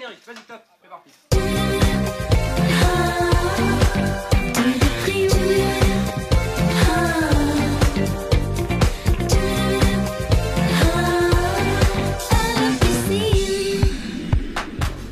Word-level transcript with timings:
vas-y, 0.00 0.42
top. 0.46 0.62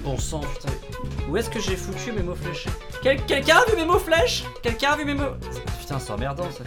Bon 0.04 0.16
sang, 0.18 0.40
putain. 0.40 0.68
Où 1.28 1.36
est-ce 1.36 1.50
que 1.50 1.60
j'ai 1.60 1.76
foutu 1.76 2.12
mes 2.12 2.22
mots 2.22 2.34
fléchés 2.34 2.70
Quel- 3.02 3.24
Quelqu'un 3.24 3.58
a 3.58 3.70
vu 3.70 3.76
mes 3.76 3.84
mots 3.84 3.98
flèches? 3.98 4.44
Quelqu'un 4.62 4.92
a 4.92 4.96
vu 4.96 5.04
mes 5.04 5.14
mots. 5.14 5.34
Putain, 5.80 5.98
c'est 5.98 6.10
emmerdant 6.12 6.50
ça. 6.50 6.64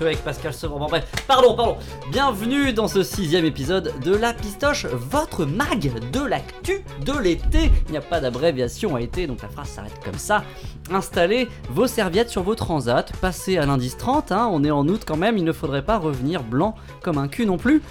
Avec 0.00 0.22
Pascal 0.22 0.52
Sevran. 0.52 0.78
Bon, 0.78 0.86
bref, 0.86 1.04
pardon, 1.26 1.54
pardon. 1.54 1.76
Bienvenue 2.10 2.72
dans 2.72 2.86
ce 2.86 3.02
sixième 3.02 3.46
épisode 3.46 3.94
de 4.04 4.14
La 4.14 4.34
Pistoche, 4.34 4.84
votre 4.86 5.46
mag 5.46 5.90
de 6.10 6.20
l'actu 6.20 6.84
de 7.04 7.18
l'été. 7.18 7.70
Il 7.86 7.92
n'y 7.92 7.96
a 7.96 8.02
pas 8.02 8.20
d'abréviation 8.20 8.96
à 8.96 9.00
été, 9.00 9.26
donc 9.26 9.40
la 9.42 9.48
phrase 9.48 9.68
s'arrête 9.68 9.98
comme 10.04 10.18
ça. 10.18 10.44
Installez 10.90 11.48
vos 11.70 11.86
serviettes 11.86 12.28
sur 12.28 12.42
vos 12.42 12.54
transats, 12.54 13.06
passez 13.20 13.56
à 13.56 13.64
l'indice 13.64 13.96
30, 13.96 14.32
hein, 14.32 14.48
on 14.52 14.64
est 14.64 14.70
en 14.70 14.86
août 14.86 15.02
quand 15.06 15.16
même, 15.16 15.38
il 15.38 15.44
ne 15.44 15.52
faudrait 15.52 15.84
pas 15.84 15.98
revenir 15.98 16.42
blanc 16.42 16.74
comme 17.02 17.16
un 17.18 17.28
cul 17.28 17.46
non 17.46 17.56
plus. 17.56 17.82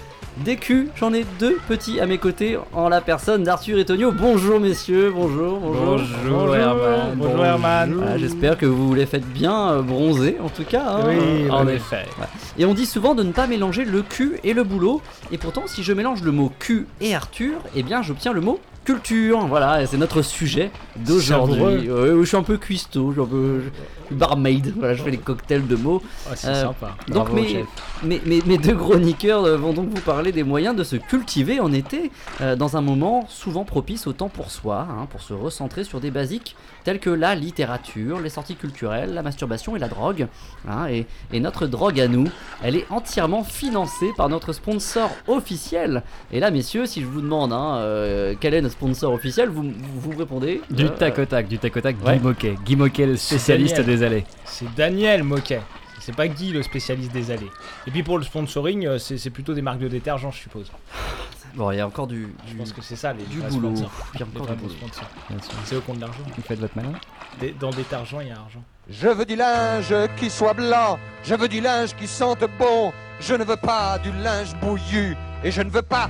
Des 0.43 0.57
culs, 0.57 0.89
j'en 0.97 1.13
ai 1.13 1.25
deux 1.39 1.57
petits 1.69 2.01
à 2.01 2.05
mes 2.05 2.17
côtés 2.17 2.57
en 2.73 2.89
la 2.89 2.99
personne 2.99 3.43
d'Arthur 3.43 3.79
et 3.79 3.85
Tonio. 3.85 4.11
Bonjour 4.11 4.59
messieurs, 4.59 5.09
bonjour, 5.15 5.59
bonjour. 5.59 5.97
Bonjour, 6.27 6.55
Herman. 6.55 7.15
Bonjour, 7.15 7.45
Herman. 7.45 7.93
Voilà, 7.93 8.17
J'espère 8.17 8.57
que 8.57 8.65
vous 8.65 8.93
les 8.93 9.05
faites 9.05 9.25
bien 9.25 9.69
euh, 9.71 9.81
bronzer 9.81 10.35
en 10.43 10.49
tout 10.49 10.65
cas. 10.65 10.83
hein. 10.97 11.03
Oui, 11.07 11.49
En 11.49 11.65
oui. 11.65 11.73
effet. 11.73 12.03
Et 12.57 12.65
on 12.65 12.73
dit 12.73 12.85
souvent 12.85 13.15
de 13.15 13.23
ne 13.23 13.31
pas 13.31 13.47
mélanger 13.47 13.85
le 13.85 14.01
cul 14.01 14.37
et 14.43 14.53
le 14.53 14.65
boulot. 14.65 15.01
Et 15.31 15.37
pourtant, 15.37 15.63
si 15.67 15.83
je 15.83 15.93
mélange 15.93 16.21
le 16.21 16.31
mot 16.33 16.51
cul 16.59 16.85
et 16.99 17.15
Arthur, 17.15 17.53
eh 17.73 17.81
bien 17.83 18.01
j'obtiens 18.01 18.33
le 18.33 18.41
mot 18.41 18.59
culture. 18.85 19.45
Voilà, 19.47 19.85
c'est 19.87 19.97
notre 19.97 20.21
sujet 20.21 20.71
d'aujourd'hui. 20.95 21.87
Je 21.87 22.23
suis 22.25 22.37
un 22.37 22.43
peu 22.43 22.57
cuistot, 22.57 23.09
je 23.09 23.13
suis 23.13 23.21
un 23.21 23.25
peu 23.25 23.59
je 23.61 24.05
suis 24.07 24.15
barmaid. 24.15 24.73
Voilà, 24.77 24.93
je 24.93 25.03
fais 25.03 25.11
les 25.11 25.17
cocktails 25.17 25.67
de 25.67 25.75
mots. 25.75 26.01
Oh, 26.03 26.31
c'est 26.35 26.47
Euh, 26.47 26.61
sympa. 26.63 26.95
Donc 27.07 27.25
Bravo, 27.29 27.35
mes, 27.35 27.65
mes, 28.03 28.21
mes- 28.25 28.41
mes 28.45 28.57
deux 28.57 28.75
chroniqueurs 28.75 29.43
euh, 29.45 29.57
vont 29.57 29.73
donc 29.73 29.89
vous 29.89 30.01
parler 30.01 30.31
des 30.31 30.43
moyens 30.43 30.75
de 30.75 30.83
se 30.83 30.95
cultiver 30.95 31.59
en 31.59 31.73
été 31.73 32.11
euh, 32.41 32.55
dans 32.55 32.77
un 32.77 32.81
moment 32.81 33.25
souvent 33.29 33.65
propice 33.65 34.07
au 34.07 34.13
temps 34.13 34.29
pour 34.29 34.51
soi, 34.51 34.87
hein, 34.89 35.07
pour 35.09 35.21
se 35.21 35.33
recentrer 35.33 35.83
sur 35.83 35.99
des 35.99 36.11
basiques 36.11 36.55
tels 36.85 36.99
que 36.99 37.09
la 37.09 37.35
littérature, 37.35 38.19
les 38.21 38.29
sorties 38.29 38.55
culturelles, 38.55 39.13
la 39.13 39.21
masturbation 39.23 39.75
et 39.75 39.79
la 39.79 39.89
drogue. 39.89 40.27
hein, 40.69 40.87
et, 40.87 41.05
et 41.33 41.41
notre 41.41 41.67
drogue 41.67 41.99
à 41.99 42.07
nous, 42.07 42.29
elle 42.63 42.77
est 42.77 42.85
entièrement 42.89 43.43
financée 43.43 44.11
par 44.15 44.29
notre 44.29 44.53
sponsor 44.53 45.11
officiel. 45.27 46.03
Et 46.31 46.39
là, 46.39 46.51
messieurs, 46.51 46.85
si 46.85 47.01
je 47.01 47.05
vous 47.07 47.21
demande 47.21 47.51
hein, 47.51 47.75
euh, 47.79 48.35
quel 48.39 48.53
est 48.53 48.61
notre 48.61 48.75
sponsor 48.75 49.11
officiel, 49.11 49.49
vous, 49.49 49.63
vous, 49.63 50.11
vous 50.11 50.17
répondez 50.17 50.61
Du 50.69 50.85
euh, 50.85 50.89
tac 50.89 51.19
au 51.19 51.25
tac, 51.25 51.47
du 51.47 51.57
tac 51.57 51.75
au 51.75 51.81
tac, 51.81 51.95
ouais. 52.05 52.17
Guy 52.17 52.23
Moquet. 52.23 52.55
Guy 52.63 52.75
Moquet, 52.75 53.05
le 53.07 53.17
spécialiste 53.17 53.81
des 53.81 54.03
allées. 54.03 54.23
C'est 54.45 54.73
Daniel 54.75 55.23
Moquet. 55.23 55.61
C'est 55.99 56.15
pas 56.15 56.27
Guy 56.27 56.51
le 56.51 56.61
spécialiste 56.61 57.11
des 57.13 57.31
allées. 57.31 57.49
Et 57.87 57.91
puis 57.91 58.03
pour 58.03 58.19
le 58.19 58.23
sponsoring, 58.23 58.85
euh, 58.85 58.97
c'est 58.99 59.17
c'est 59.17 59.31
plutôt 59.31 59.55
des 59.55 59.63
marques 59.63 59.79
de 59.79 59.87
détergents, 59.87 60.29
je 60.29 60.37
suppose. 60.37 60.71
Bon, 61.55 61.71
il 61.71 61.77
y 61.77 61.79
a 61.81 61.87
encore 61.87 62.07
du, 62.07 62.33
Je 62.47 62.51
du, 62.51 62.57
pense 62.57 62.73
que 62.73 62.81
c'est 62.81 62.95
ça 62.97 63.13
les 63.13 63.23
du 63.25 63.39
boulot. 63.41 63.73
Il 64.13 64.19
y 64.19 64.23
a 64.23 64.25
encore 64.25 64.47
du 64.55 64.63
boulot. 64.63 64.75
C'est 65.63 65.75
eux 65.75 65.79
qui 65.81 65.89
ont 65.91 65.93
de 65.93 66.01
l'argent. 66.01 66.23
Vous 66.35 66.41
faites 66.43 66.59
votre 66.59 66.75
malin 66.75 66.91
Des- 67.39 67.51
Dans 67.51 67.69
détergent, 67.69 68.17
il 68.21 68.27
y 68.27 68.31
a 68.31 68.39
argent. 68.39 68.63
Je 68.89 69.07
veux 69.07 69.25
du 69.25 69.35
linge 69.35 69.93
qui 70.17 70.29
soit 70.29 70.53
blanc, 70.53 70.99
je 71.23 71.33
veux 71.33 71.47
du 71.47 71.59
linge 71.61 71.95
qui 71.95 72.05
sente 72.07 72.43
bon, 72.59 72.93
je 73.19 73.33
ne 73.33 73.43
veux 73.43 73.55
pas 73.55 73.97
du 73.99 74.11
linge 74.11 74.53
bouillu, 74.61 75.17
et 75.43 75.49
je 75.49 75.61
ne 75.63 75.69
veux 75.71 75.81
pas 75.81 76.07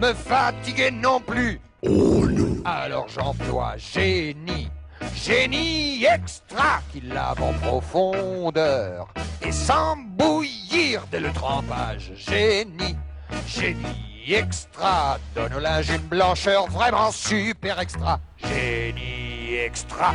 me 0.00 0.12
fatiguer 0.12 0.90
non 0.90 1.20
plus. 1.20 1.58
Oh 1.82 2.26
non 2.28 2.56
Alors 2.66 3.08
j'emploie 3.08 3.76
génie, 3.78 4.68
génie 5.14 6.04
extra 6.04 6.80
qui 6.92 7.00
lave 7.00 7.42
en 7.42 7.54
profondeur, 7.54 9.08
et 9.40 9.50
sans 9.52 9.96
bouillir 9.96 11.04
dès 11.10 11.20
le 11.20 11.32
trempage. 11.32 12.12
Génie, 12.14 12.94
génie 13.46 14.11
extra, 14.28 15.18
donne 15.34 15.54
au 15.54 15.58
linge 15.60 15.90
une 15.90 15.98
blancheur 16.08 16.66
vraiment 16.68 17.10
super 17.10 17.78
extra. 17.80 18.20
Génie 18.38 19.54
extra. 19.54 20.12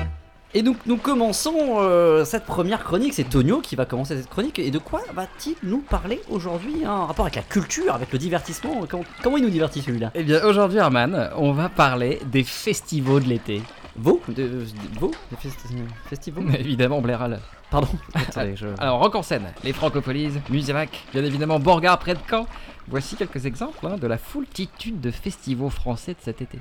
Et 0.53 0.63
donc 0.63 0.77
nous 0.85 0.97
commençons 0.97 1.75
euh, 1.79 2.23
cette 2.25 2.45
première 2.45 2.83
chronique, 2.83 3.13
c'est 3.13 3.25
Tonio 3.25 3.59
qui 3.59 3.75
va 3.75 3.85
commencer 3.85 4.15
cette 4.17 4.29
chronique. 4.29 4.57
Et 4.59 4.71
de 4.71 4.79
quoi 4.79 5.01
va-t-il 5.13 5.55
nous 5.61 5.79
parler 5.79 6.21
aujourd'hui 6.29 6.83
hein, 6.85 6.91
En 6.91 7.05
rapport 7.05 7.25
avec 7.25 7.35
la 7.35 7.41
culture, 7.43 7.93
avec 7.93 8.11
le 8.11 8.17
divertissement? 8.17 8.85
Comment, 8.89 9.03
comment 9.21 9.37
il 9.37 9.43
nous 9.43 9.49
divertit 9.49 9.81
celui-là? 9.81 10.11
Eh 10.15 10.23
bien, 10.23 10.43
aujourd'hui, 10.43 10.79
Herman, 10.79 11.29
on 11.35 11.51
va 11.51 11.69
parler 11.69 12.19
des 12.25 12.43
festivals 12.43 13.23
de 13.23 13.29
l'été. 13.29 13.61
Vaux? 13.97 14.21
De, 14.29 14.33
de- 14.33 14.65
Vaux? 14.99 15.11
Des 15.31 15.37
festi- 15.49 15.73
festivals? 16.09 16.43
Évidemment, 16.57 17.01
Blairal. 17.01 17.39
Pardon? 17.69 17.89
Attendez, 18.15 18.55
je- 18.55 18.67
Alors, 18.79 18.99
rock 18.99 19.15
en 19.15 19.23
scène, 19.23 19.51
les 19.63 19.73
Francopolises, 19.73 20.39
Muserac, 20.49 21.03
bien 21.13 21.23
évidemment, 21.25 21.59
Borgard 21.59 21.99
près 21.99 22.13
de 22.13 22.19
Caen. 22.29 22.47
Voici 22.89 23.15
quelques 23.17 23.45
exemples 23.45 23.85
hein, 23.85 23.97
de 23.97 24.07
la 24.07 24.17
foultitude 24.17 25.01
de 25.01 25.11
festivals 25.11 25.69
français 25.69 26.13
de 26.13 26.19
cet 26.21 26.41
été. 26.41 26.59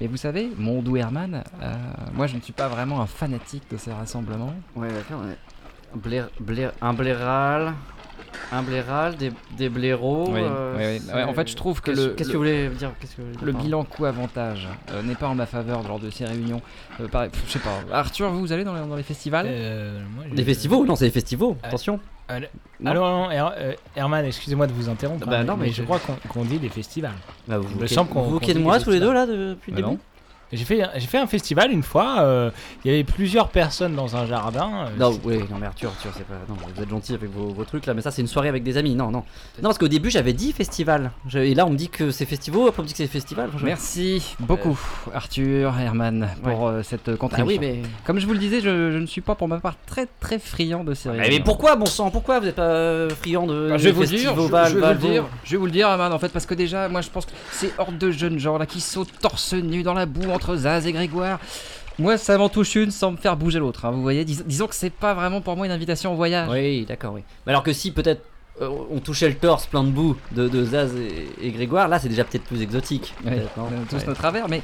Mais 0.00 0.06
vous 0.08 0.16
savez, 0.16 0.50
mon 0.56 0.82
doux 0.82 0.96
Herman, 0.96 1.44
euh, 1.62 1.74
moi 2.14 2.26
je 2.26 2.36
ne 2.36 2.40
suis 2.40 2.52
pas 2.52 2.68
vraiment 2.68 3.00
un 3.00 3.06
fanatique 3.06 3.62
de 3.70 3.76
ces 3.76 3.92
rassemblements. 3.92 4.54
Ouais, 4.74 4.88
d'accord, 4.92 5.20
ouais. 5.20 5.36
Blair- 5.94 6.28
Blair- 6.40 6.72
un 6.82 6.92
blairal, 6.92 7.74
un 8.52 8.62
blairal, 8.62 9.16
des, 9.16 9.30
des 9.56 9.68
blaireaux. 9.68 10.26
Oui, 10.30 10.40
euh, 10.42 10.74
oui, 10.76 10.84
oui. 10.98 11.02
c'est- 11.06 11.14
Ouais, 11.14 11.22
en 11.22 11.32
fait, 11.32 11.48
je 11.48 11.56
trouve 11.56 11.80
que 11.80 11.92
le- 11.92 12.08
qu'est-ce 12.10 12.28
que 12.28 12.32
le- 12.36 12.38
vous 12.38 12.44
voulez 12.44 12.68
dire 12.76 12.90
Qu'est-ce 13.00 13.16
que 13.16 13.22
vous 13.22 13.28
voulez 13.28 13.36
dire 13.38 13.46
Le 13.46 13.52
par 13.52 13.60
là 13.60 13.64
bilan 13.64 13.84
coût-avantage 13.84 14.68
euh, 14.90 15.02
n'est 15.02 15.14
pas 15.14 15.28
en 15.28 15.34
ma 15.34 15.46
faveur 15.46 15.82
lors 15.86 15.98
de 16.00 16.10
ces 16.10 16.24
réunions. 16.26 16.60
Euh, 17.00 17.08
pareil, 17.08 17.30
je 17.46 17.52
sais 17.52 17.58
pas. 17.60 17.80
Arthur, 17.92 18.30
vous, 18.30 18.40
vous 18.40 18.52
allez 18.52 18.64
dans 18.64 18.74
les, 18.74 18.80
dans 18.86 18.96
les 18.96 19.02
festivals? 19.02 19.46
Euh, 19.48 20.02
Des 20.32 20.44
festivals 20.44 20.84
Non, 20.84 20.96
c'est 20.96 21.06
des 21.06 21.10
festivals, 21.12 21.50
Euh, 21.50 21.66
attention. 21.68 22.00
Allô, 22.28 22.46
allô, 22.84 23.00
non, 23.00 23.30
Her- 23.30 23.52
euh, 23.56 23.72
Herman, 23.96 24.24
excusez-moi 24.24 24.66
de 24.66 24.72
vous 24.72 24.88
interrompre, 24.90 25.26
Bah 25.26 25.38
hein, 25.38 25.44
non, 25.44 25.56
mais 25.56 25.66
mais 25.66 25.70
je 25.70 25.76
je- 25.76 25.82
crois 25.82 25.98
qu'on 26.28 26.44
dit 26.44 26.58
des 26.58 26.68
festivals. 26.68 27.12
Bah, 27.46 27.56
vous 27.58 27.64
me 27.64 27.68
vous 27.70 27.78
moquez- 27.80 27.94
semble 27.94 28.10
qu'on- 28.10 28.22
vous 28.22 28.30
moquez 28.32 28.52
de 28.54 28.58
moi 28.58 28.78
tous 28.78 28.90
les 28.90 29.00
deux 29.00 29.12
là 29.12 29.26
depuis 29.26 29.72
le 29.72 29.80
Bah 29.82 29.88
début? 29.88 30.00
J'ai 30.52 30.64
fait, 30.64 30.82
j'ai 30.96 31.06
fait 31.06 31.18
un 31.18 31.26
festival 31.26 31.70
une 31.70 31.82
fois, 31.82 32.20
euh, 32.20 32.50
il 32.84 32.90
y 32.90 32.94
avait 32.94 33.04
plusieurs 33.04 33.48
personnes 33.48 33.94
dans 33.94 34.16
un 34.16 34.24
jardin. 34.26 34.86
euh, 34.86 34.96
Non, 34.98 35.18
oui, 35.24 35.38
non 35.50 35.58
mais 35.60 35.66
Arthur, 35.66 35.90
Arthur, 35.90 36.10
c'est 36.16 36.26
pas. 36.26 36.34
Non, 36.48 36.54
vous 36.74 36.82
êtes 36.82 36.88
gentil 36.88 37.12
avec 37.14 37.30
vos, 37.30 37.48
vos 37.48 37.64
trucs 37.64 37.84
là, 37.84 37.92
mais 37.94 38.00
ça 38.00 38.10
c'est 38.10 38.22
une 38.22 38.28
soirée 38.28 38.48
avec 38.48 38.62
des 38.62 38.76
amis. 38.78 38.94
Non, 38.94 39.10
non. 39.10 39.18
Non, 39.18 39.24
parce 39.64 39.76
qu'au 39.78 39.88
début 39.88 40.08
j'avais 40.10 40.32
dit 40.32 40.52
festival. 40.52 41.10
Je- 41.28 41.38
Et 41.40 41.54
là 41.54 41.66
on 41.66 41.70
me 41.70 41.76
dit 41.76 41.88
que 41.90 42.10
c'est 42.10 42.24
festival, 42.24 42.62
après 42.68 42.80
on 42.80 42.82
me 42.82 42.86
dit 42.88 42.94
que 42.94 42.98
c'est 42.98 43.06
festival. 43.06 43.50
Merci 43.62 44.36
beaucoup, 44.40 44.78
Arthur, 45.14 45.78
Herman, 45.78 46.28
pour 46.42 46.68
euh, 46.68 46.82
cette 46.82 47.10
Bah 47.10 47.16
contribution. 47.16 47.60
oui, 47.60 47.68
mais. 47.82 47.82
Comme 48.04 48.18
je 48.18 48.26
vous 48.26 48.32
le 48.32 48.38
disais, 48.38 48.60
je, 48.60 48.90
je 48.92 48.96
ne 48.98 49.06
suis 49.06 49.20
pas 49.20 49.34
pour 49.34 49.48
ma 49.48 49.58
part 49.60 49.74
très 49.86 50.06
très 50.20 50.38
friand 50.38 50.82
de 50.84 50.94
ces 50.94 51.08
Mais, 51.10 51.20
réunions. 51.20 51.38
mais 51.38 51.44
pourquoi, 51.44 51.76
bon 51.76 51.86
sang 51.86 52.10
Pourquoi 52.10 52.40
vous 52.40 52.46
êtes 52.46 52.56
pas 52.56 52.62
euh, 52.62 53.10
friand 53.10 53.46
de. 53.46 53.68
Bah, 53.70 53.76
je 53.78 53.84
vais 53.84 53.92
vous 53.92 54.00
le 54.02 54.06
dire, 54.06 54.34
je, 54.34 54.40
je 54.40 54.48
vais 54.48 54.80
vous 54.80 54.86
le 54.88 54.94
dire, 54.94 55.24
je 55.44 55.50
vais 55.50 55.56
vous 55.58 55.66
le 55.66 55.72
dire, 55.72 55.88
Herman, 55.88 56.12
en 56.12 56.18
fait, 56.18 56.30
parce 56.30 56.46
que 56.46 56.54
déjà, 56.54 56.88
moi, 56.88 57.02
je 57.02 57.10
pense 57.10 57.26
que 57.26 57.32
ces 57.52 57.70
hordes 57.78 57.98
de 57.98 58.10
jeunes 58.10 58.38
gens 58.38 58.56
là 58.58 58.64
qui 58.66 58.80
sautent 58.80 59.12
torse 59.20 59.52
nu 59.52 59.82
dans 59.82 59.94
la 59.94 60.06
boue 60.06 60.30
entre 60.38 60.56
Zaz 60.56 60.86
et 60.86 60.92
Grégoire. 60.92 61.38
Moi, 61.98 62.16
ça 62.16 62.38
m'en 62.38 62.48
touche 62.48 62.76
une 62.76 62.92
sans 62.92 63.10
me 63.10 63.16
faire 63.16 63.36
bouger 63.36 63.58
l'autre. 63.58 63.84
hein, 63.84 63.90
vous 63.90 64.02
voyez, 64.02 64.24
Dis- 64.24 64.40
disons 64.46 64.68
que 64.68 64.74
c'est 64.76 64.88
pas 64.90 65.14
vraiment 65.14 65.40
pour 65.40 65.56
moi 65.56 65.66
une 65.66 65.72
invitation 65.72 66.12
au 66.12 66.16
voyage. 66.16 66.48
Oui, 66.48 66.84
d'accord, 66.86 67.12
oui. 67.14 67.22
Mais 67.44 67.50
alors 67.52 67.64
que 67.64 67.72
si 67.72 67.90
peut-être 67.90 68.22
euh, 68.62 68.68
on 68.90 68.98
touchait 69.00 69.28
le 69.28 69.34
torse 69.36 69.66
plein 69.66 69.82
de 69.84 69.90
boue 69.90 70.16
de, 70.32 70.48
de 70.48 70.64
Zaz 70.64 70.92
et, 70.96 71.46
et 71.46 71.50
Grégoire, 71.52 71.86
là 71.88 71.98
c'est 72.00 72.08
déjà 72.08 72.22
peut-être 72.24 72.44
plus 72.44 72.60
exotique. 72.62 73.14
Ouais, 73.24 73.32
peut-être, 73.32 73.56
non 73.56 73.64
tous 73.88 73.96
Ouais. 73.96 74.02
notre 74.06 74.18
travers, 74.20 74.48
mais 74.48 74.62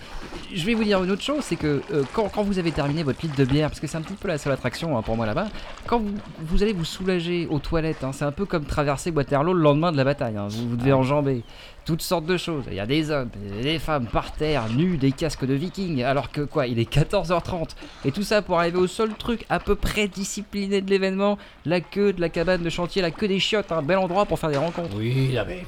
je 0.52 0.64
vais 0.64 0.74
vous 0.74 0.82
dire 0.84 1.02
une 1.02 1.10
autre 1.12 1.22
chose, 1.22 1.42
c'est 1.42 1.54
que 1.56 1.80
euh, 1.92 2.02
quand, 2.12 2.28
quand 2.28 2.42
vous 2.44 2.58
avez 2.60 2.70
terminé 2.72 3.02
votre 3.04 3.20
litre 3.22 3.36
de 3.36 3.44
bière, 3.44 3.68
parce 3.68 3.78
que 3.80 3.86
c'est 3.88 3.96
un 3.96 4.02
petit 4.02 4.14
peu 4.14 4.26
la 4.28 4.38
seule 4.38 4.52
attraction 4.52 4.96
hein, 4.98 5.02
pour 5.02 5.16
moi 5.16 5.26
là-bas, 5.26 5.46
quand 5.86 5.98
vous, 6.00 6.14
vous 6.40 6.62
allez 6.64 6.72
vous 6.72 6.84
soulager 6.84 7.46
aux 7.50 7.58
toilettes, 7.60 8.02
hein, 8.04 8.10
c'est 8.12 8.24
un 8.24 8.32
peu 8.32 8.46
comme 8.46 8.64
traverser 8.64 9.10
Waterloo 9.12 9.52
le 9.54 9.60
lendemain 9.62 9.90
de 9.92 9.96
la 9.96 10.04
bataille, 10.04 10.36
hein, 10.36 10.46
vous, 10.48 10.70
vous 10.70 10.76
devez 10.76 10.92
enjamber 10.92 11.42
toutes 11.84 12.02
sortes 12.02 12.26
de 12.26 12.36
choses, 12.36 12.64
il 12.68 12.74
y 12.74 12.80
a 12.80 12.86
des 12.86 13.10
hommes, 13.10 13.30
des 13.62 13.78
femmes 13.78 14.06
par 14.06 14.32
terre, 14.32 14.68
nus, 14.70 14.96
des 14.96 15.12
casques 15.12 15.44
de 15.44 15.54
vikings, 15.54 16.02
alors 16.02 16.30
que 16.30 16.40
quoi, 16.40 16.66
il 16.66 16.78
est 16.78 16.90
14h30, 16.90 17.70
et 18.04 18.12
tout 18.12 18.22
ça 18.22 18.42
pour 18.42 18.58
arriver 18.58 18.78
au 18.78 18.86
seul 18.86 19.12
truc 19.14 19.44
à 19.50 19.58
peu 19.58 19.74
près 19.74 20.08
discipliné 20.08 20.80
de 20.80 20.90
l'événement, 20.90 21.38
la 21.66 21.80
queue 21.80 22.12
de 22.12 22.20
la 22.20 22.28
cabane 22.28 22.62
de 22.62 22.70
chantier, 22.70 23.02
la 23.02 23.10
queue 23.10 23.28
des 23.28 23.38
chiottes, 23.38 23.72
un 23.72 23.82
bel 23.82 23.98
endroit 23.98 24.24
pour 24.26 24.38
faire 24.38 24.50
des 24.50 24.56
rencontres. 24.56 24.96
Oui, 24.96 25.32
là, 25.32 25.44
mais 25.46 25.64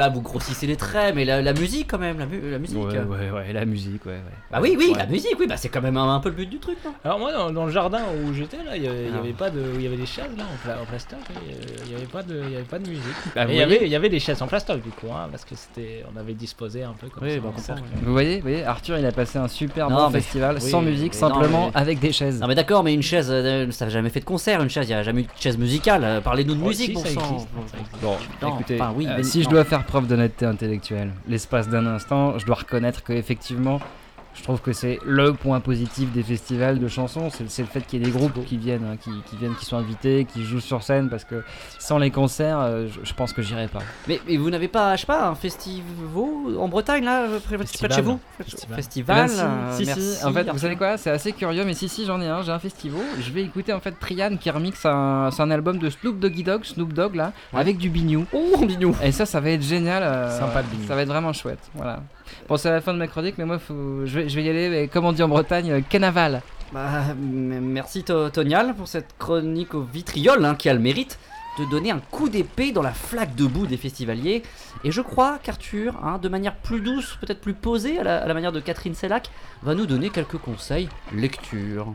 là 0.00 0.08
vous 0.08 0.20
grossissez 0.20 0.66
les 0.66 0.76
traits, 0.76 1.14
mais 1.14 1.24
la, 1.24 1.40
la 1.42 1.52
musique 1.52 1.88
quand 1.90 1.98
même, 1.98 2.18
la, 2.18 2.26
mu- 2.26 2.50
la 2.50 2.58
musique. 2.58 2.76
Ouais, 2.76 2.98
ouais, 2.98 3.30
ouais, 3.30 3.52
la 3.52 3.64
musique, 3.64 4.04
ouais, 4.06 4.12
ouais. 4.12 4.20
Bah 4.50 4.58
oui, 4.60 4.74
oui, 4.78 4.90
Ouais. 4.92 4.98
la 4.98 5.06
musique, 5.06 5.36
oui, 5.38 5.46
bah 5.46 5.56
c'est 5.56 5.68
quand 5.68 5.80
même 5.80 5.96
un, 5.96 6.14
un 6.16 6.20
peu 6.20 6.30
le 6.30 6.34
but 6.34 6.46
du 6.50 6.58
truc, 6.58 6.76
non? 6.84 6.92
Alors 7.04 7.18
moi, 7.18 7.32
dans, 7.32 7.50
dans 7.52 7.66
le 7.66 7.72
jardin 7.72 8.00
où 8.24 8.32
j'étais 8.34 8.56
là, 8.64 8.76
il 8.76 8.82
y 8.84 8.88
avait, 8.88 9.04
il 9.04 9.10
y 9.10 9.14
Ah. 9.14 9.18
avait 9.20 9.32
pas 9.32 9.50
de, 9.50 9.62
il 9.76 9.82
y 9.82 9.86
avait 9.86 9.96
des 9.96 10.06
chaises 10.06 10.24
là 10.36 10.44
en, 10.44 10.56
pla- 10.64 10.78
en 10.82 10.86
plastoc, 10.86 11.18
il 11.86 11.92
y 11.92 11.94
avait- 11.94 12.06
pas 12.06 12.22
de, 12.22 12.42
il 12.46 12.52
y 12.52 12.56
avait 12.56 12.64
pas 12.64 12.78
de 12.78 12.88
musique. 12.88 13.02
Bah, 13.36 13.44
Et 13.48 13.52
il 13.52 13.56
y 13.56 13.62
avait, 13.62 13.78
il 13.82 13.88
y 13.88 13.94
avait 13.94 14.08
des 14.08 14.18
chaises 14.18 14.42
en 14.42 14.46
plastoc 14.48 14.82
du 14.82 14.90
coup, 14.90 15.06
hein, 15.12 15.28
parce 15.30 15.44
que 15.44 15.54
c'était, 15.54 16.04
on 16.12 16.18
avait 16.18 16.34
disposé 16.34 16.82
un 16.82 16.94
peu 16.98 17.08
comme 17.08 17.22
Oui, 17.28 17.40
ça. 17.58 17.74
bah. 17.74 17.80
Vous 18.02 18.12
voyez, 18.12 18.36
vous 18.36 18.42
voyez, 18.42 18.64
Arthur 18.64 18.98
il 18.98 19.06
a 19.06 19.12
passé 19.12 19.38
un 19.38 19.46
super 19.48 19.88
Non, 19.90 19.96
bon 19.96 20.10
mais- 20.10 20.20
festival 20.20 20.56
oui, 20.60 20.70
sans 20.70 20.82
musique, 20.82 21.12
non, 21.14 21.18
simplement 21.28 21.70
mais- 21.74 21.80
avec 21.80 22.00
des 22.00 22.12
chaises. 22.12 22.40
Non 22.40 22.46
mais 22.48 22.54
d'accord, 22.54 22.82
mais 22.82 22.94
une 22.94 23.02
chaise, 23.02 23.28
euh, 23.30 23.70
ça 23.70 23.84
n'a 23.84 23.90
jamais 23.90 24.08
fait 24.10 24.20
de 24.20 24.24
concert, 24.24 24.62
une 24.62 24.70
chaise, 24.70 24.86
il 24.88 24.92
n'y 24.92 24.94
a 24.98 25.02
jamais 25.02 25.20
eu 25.20 25.24
de 25.24 25.28
chaise 25.38 25.58
musicale. 25.58 26.02
euh, 26.04 26.20
Parlez-nous 26.20 26.54
de 26.54 26.60
musique, 26.62 26.88
si, 26.88 26.92
bon 26.94 27.00
ça 27.04 27.10
sang. 27.10 27.46
Bon, 28.02 28.16
écoutez, 28.48 28.80
euh, 28.80 29.22
si 29.22 29.42
je 29.42 29.48
dois 29.48 29.64
faire 29.64 29.84
preuve 29.90 30.06
d'honnêteté 30.06 30.46
intellectuelle, 30.46 31.10
l'espace 31.26 31.68
d'un 31.68 31.84
instant, 31.84 32.38
je 32.38 32.46
dois 32.46 32.54
reconnaître 32.54 33.02
que 33.02 33.12
effectivement, 33.12 33.80
Je 34.32 34.42
trouve 34.44 34.60
que 34.60 34.72
c'est 34.72 34.98
le 35.04 35.34
point 35.34 35.60
positif 35.60 36.10
des 36.12 36.22
festivals 36.22 36.78
de 36.78 36.88
chansons, 36.88 37.28
c'est 37.30 37.62
le 37.62 37.68
fait 37.68 37.80
qu'il 37.82 37.98
y 37.98 38.02
ait 38.02 38.06
des 38.06 38.16
groupes 38.16 38.44
qui 38.46 38.56
viennent, 38.56 38.84
hein, 38.90 38.96
qui, 38.96 39.10
qui 39.28 39.36
viennent, 39.36 39.54
qui 39.56 39.64
sont 39.66 39.76
invités, 39.76 40.24
qui 40.24 40.44
jouent 40.44 40.60
sur 40.60 40.82
scène, 40.82 41.10
parce 41.10 41.24
que 41.24 41.42
sans 41.78 41.98
les 41.98 42.10
concerts, 42.10 42.58
euh, 42.60 42.86
je, 42.88 43.00
je 43.06 43.12
pense 43.14 43.32
que 43.32 43.42
j'irai 43.42 43.66
pas. 43.68 43.80
Mais, 44.08 44.20
mais 44.26 44.36
vous 44.36 44.48
n'avez 44.48 44.68
pas, 44.68 44.94
je 44.96 45.00
sais 45.02 45.06
pas, 45.06 45.26
un 45.28 45.34
festival 45.34 46.56
en 46.58 46.68
Bretagne 46.68 47.04
là, 47.04 47.26
près, 47.44 47.56
de 47.56 47.62
Festival. 47.62 47.92
chez 47.92 48.02
vous 48.02 48.20
Festival. 48.38 48.76
Festival. 48.76 49.30
Eh 49.32 49.36
ben, 49.36 49.44
euh, 49.44 49.72
si, 49.76 49.78
si, 49.82 49.86
merci, 49.86 50.14
si. 50.14 50.24
En 50.24 50.32
fait, 50.32 50.50
vous 50.50 50.58
savez 50.58 50.76
quoi 50.76 50.96
C'est 50.96 51.10
assez 51.10 51.32
curieux, 51.32 51.64
mais 51.64 51.74
si, 51.74 51.88
si, 51.88 52.06
j'en 52.06 52.20
ai 52.20 52.28
un. 52.28 52.42
J'ai 52.42 52.52
un 52.52 52.58
festival. 52.58 53.00
Je 53.20 53.30
vais 53.32 53.42
écouter 53.42 53.72
en 53.72 53.80
fait 53.80 53.94
Priyan 53.96 54.36
qui 54.36 54.48
remixe 54.50 54.86
un, 54.86 55.30
c'est 55.32 55.42
un 55.42 55.50
album 55.50 55.78
de 55.78 55.90
Snoop 55.90 56.18
Doggy 56.18 56.44
Dogg, 56.44 56.64
Snoop 56.64 56.92
Dogg 56.92 57.14
là, 57.16 57.32
Ouais. 57.52 57.60
avec 57.60 57.76
du 57.78 57.90
bignou. 57.90 58.24
Oh, 58.32 58.64
bignou. 58.64 58.94
Et 59.02 59.12
ça, 59.12 59.26
ça 59.26 59.40
va 59.40 59.50
être 59.50 59.62
génial. 59.62 60.02
euh, 60.02 60.38
Sympa, 60.38 60.62
le 60.62 60.68
bignou. 60.68 60.86
Ça 60.88 60.94
va 60.94 61.02
être 61.02 61.08
vraiment 61.08 61.32
chouette. 61.32 61.58
Voilà. 61.74 62.00
Bon, 62.48 62.56
c'est 62.56 62.70
la 62.70 62.80
fin 62.80 62.92
de 62.92 62.98
ma 62.98 63.06
chronique, 63.06 63.36
mais 63.38 63.44
moi, 63.44 63.58
je, 63.68 64.18
vais, 64.18 64.42
y 64.42 64.48
aller. 64.48 64.68
mais 64.68 64.88
Comme 64.88 65.04
on 65.04 65.12
dit 65.12 65.22
en 65.22 65.28
Bretagne, 65.28 65.70
euh, 65.70 65.80
Canaval. 65.88 66.42
Bah, 66.72 67.02
merci 67.18 68.04
To- 68.04 68.30
Tonial 68.30 68.74
pour 68.74 68.86
cette 68.88 69.16
chronique 69.18 69.74
au 69.74 69.82
vitriol 69.82 70.44
hein, 70.44 70.54
qui 70.54 70.68
a 70.68 70.74
le 70.74 70.78
mérite 70.80 71.18
de 71.58 71.64
donner 71.64 71.90
un 71.90 71.98
coup 71.98 72.28
d'épée 72.28 72.70
dans 72.70 72.82
la 72.82 72.92
flaque 72.92 73.34
de 73.34 73.44
boue 73.44 73.66
des 73.66 73.76
festivaliers. 73.76 74.42
Et 74.84 74.92
je 74.92 75.00
crois 75.00 75.38
qu'Arthur, 75.42 75.96
hein, 76.04 76.18
de 76.22 76.28
manière 76.28 76.54
plus 76.54 76.80
douce, 76.80 77.18
peut-être 77.20 77.40
plus 77.40 77.54
posée, 77.54 77.98
à 77.98 78.04
la, 78.04 78.22
à 78.22 78.26
la 78.26 78.34
manière 78.34 78.52
de 78.52 78.60
Catherine 78.60 78.94
Sellac, 78.94 79.28
va 79.62 79.74
nous 79.74 79.86
donner 79.86 80.10
quelques 80.10 80.38
conseils 80.38 80.88
lecture. 81.12 81.92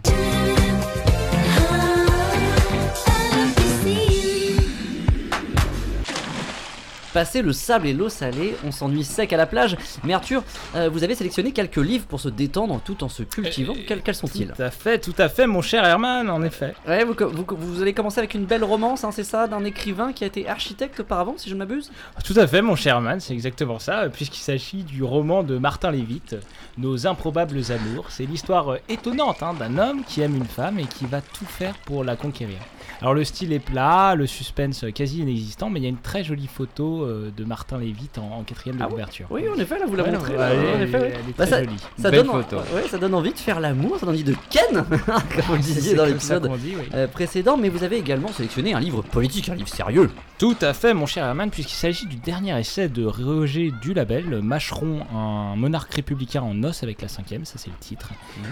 Passer 7.16 7.42
le 7.42 7.54
sable 7.54 7.88
et 7.88 7.94
l'eau 7.94 8.10
salée, 8.10 8.58
on 8.66 8.74
s'ennuie 8.74 9.06
sec 9.06 9.32
à 9.32 9.38
la 9.38 9.46
plage. 9.46 9.78
Mais 10.04 10.14
Arthur, 10.14 10.44
euh, 10.76 10.90
vous 10.92 11.02
avez 11.06 11.16
sélectionné 11.16 11.54
quelques 11.54 11.78
livres 11.78 12.06
pour 12.08 12.20
se 12.20 12.28
détendre 12.28 12.82
tout 12.84 13.06
en 13.06 13.08
se 13.08 13.24
cultivant. 13.24 13.72
Euh, 13.74 13.84
Quels, 13.88 14.02
quels 14.02 14.16
sont-ils 14.16 14.50
Tout 14.50 14.62
à 14.62 14.70
fait, 14.70 15.00
tout 15.00 15.14
à 15.18 15.30
fait, 15.30 15.48
mon 15.48 15.62
cher 15.62 15.86
Herman, 15.86 16.30
en 16.30 16.44
effet. 16.44 16.76
Ouais, 16.86 17.06
vous, 17.06 17.16
vous, 17.18 17.46
vous 17.58 17.82
allez 17.82 17.94
commencer 17.94 18.20
avec 18.20 18.34
une 18.34 18.44
belle 18.44 18.66
romance, 18.66 19.06
hein, 19.06 19.12
c'est 19.14 19.24
ça, 19.24 19.48
d'un 19.48 19.64
écrivain 19.64 20.12
qui 20.12 20.26
a 20.26 20.28
été 20.28 20.50
architecte 20.50 21.00
auparavant, 21.00 21.36
si 21.38 21.48
je 21.48 21.54
ne 21.54 21.60
m'abuse? 21.60 21.90
Tout 22.26 22.34
à 22.36 22.48
fait, 22.48 22.62
mon 22.62 22.76
cher 22.76 22.96
Herman, 22.96 23.22
c'est 23.22 23.34
exactement 23.34 23.80
ça, 23.80 24.10
puisqu'il 24.10 24.42
s'agit 24.42 24.84
du 24.84 25.02
roman 25.02 25.42
de 25.44 25.58
Martin 25.58 25.92
Lévite, 25.92 26.36
Nos 26.78 27.08
improbables 27.08 27.62
amours. 27.72 28.08
C'est 28.10 28.26
l'histoire 28.26 28.74
euh, 28.74 28.80
étonnante 28.90 29.42
hein, 29.42 29.54
d'un 29.58 29.78
homme 29.78 30.04
qui 30.06 30.20
aime 30.20 30.36
une 30.36 30.44
femme 30.44 30.80
et 30.80 30.86
qui 30.86 31.06
va 31.06 31.22
tout 31.22 31.46
faire 31.46 31.76
pour 31.86 32.04
la 32.04 32.18
conquérir. 32.18 32.58
Alors 33.02 33.14
le 33.14 33.24
style 33.24 33.52
est 33.54 33.60
plat, 33.60 34.16
le 34.16 34.26
suspense 34.28 34.86
quasi 34.94 35.20
inexistant, 35.20 35.70
mais 35.70 35.80
il 35.80 35.84
y 35.84 35.86
a 35.86 35.90
une 35.90 35.98
très 35.98 36.24
jolie 36.24 36.48
photo 36.48 37.04
euh, 37.04 37.32
de 37.36 37.44
Martin 37.44 37.78
Lévite 37.78 38.18
en, 38.18 38.40
en 38.40 38.44
quatrième 38.44 38.78
de 38.78 38.82
Ah 38.82 38.86
ouais 38.86 38.92
couverture. 38.92 39.28
Oui, 39.30 39.44
en 39.54 39.60
effet, 39.60 39.78
là, 39.80 39.86
vous 39.88 39.96
la 39.96 40.04
Ouais, 40.04 40.12
montrez. 40.12 40.34
elle, 40.34 40.40
en 40.40 40.80
est- 40.80 40.84
effet, 40.84 40.98
ouais. 41.00 41.08
elle 41.14 41.30
est 41.30 41.38
Bah, 41.38 41.46
très 41.46 41.48
ça- 41.48 41.64
jolie. 41.64 41.76
Ça 42.00 42.10
Belle 42.12 42.24
donne, 42.26 42.32
photo. 42.44 42.56
ouais, 42.74 42.88
ça 42.90 42.98
donne 42.98 43.14
envie 43.14 43.34
de 43.34 43.38
faire 43.38 43.60
l'amour, 43.60 43.98
ça 44.00 44.06
donne 44.06 44.16
envie 44.16 44.24
de 44.24 44.36
ken, 44.50 44.84
comme 44.90 45.42
vous 45.48 45.54
le 45.56 45.60
disiez 45.60 45.94
dans 45.96 46.06
l'épisode 46.06 46.50
oui. 46.52 46.76
euh, 46.94 47.08
précédent, 47.08 47.58
mais 47.58 47.70
vous 47.70 47.84
avez 47.84 47.98
également 47.98 48.30
sélectionné 48.32 48.74
un 48.74 48.80
livre 48.80 49.02
politique, 49.02 49.50
un 49.50 49.56
livre 49.56 49.70
sérieux. 49.70 50.10
Tout 50.38 50.58
à 50.62 50.74
fait, 50.74 50.94
mon 50.94 51.06
cher 51.06 51.26
Herman, 51.26 51.50
puisqu'il 51.50 51.76
s'agit 51.76 52.08
du 52.08 52.18
dernier 52.18 52.60
essai 52.60 52.90
de 52.90 53.06
Roger 53.06 53.72
Dulabel, 53.82 54.42
Mâcheron, 54.42 55.06
un 55.16 55.56
monarque 55.56 55.94
républicain 55.94 56.42
en 56.42 56.62
os 56.66 56.84
avec 56.84 57.02
la 57.02 57.08
cinquième, 57.08 57.46
ça 57.46 57.54
c'est 57.58 57.70
le 57.70 57.78
titre. 57.78 58.10